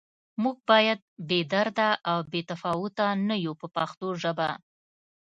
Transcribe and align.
موږ 0.43 0.57
باید 0.69 0.99
بې 1.27 1.39
درده 1.53 1.89
او 2.09 2.17
بې 2.31 2.41
تفاوته 2.49 3.05
نه 3.27 3.35
یو 3.45 3.53
په 3.61 3.67
پښتو 3.75 4.07
ژبه. 4.21 4.49